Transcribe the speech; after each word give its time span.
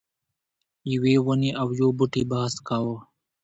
یوې 0.93 1.15
ونې 1.25 1.51
او 1.61 1.67
یو 1.79 1.89
بوټي 1.97 2.23
بحث 2.29 2.53
کاوه. 2.67 2.97